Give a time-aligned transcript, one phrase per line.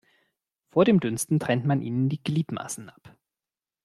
[0.71, 3.15] Vor dem Dünsten trennt man ihnen die Gliedmaßen ab.